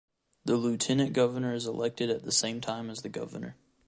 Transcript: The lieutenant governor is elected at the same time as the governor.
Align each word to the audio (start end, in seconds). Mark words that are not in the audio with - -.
The 0.45 0.57
lieutenant 0.57 1.13
governor 1.13 1.53
is 1.53 1.67
elected 1.67 2.09
at 2.09 2.23
the 2.23 2.31
same 2.31 2.59
time 2.59 2.89
as 2.89 3.03
the 3.03 3.07
governor. 3.09 3.55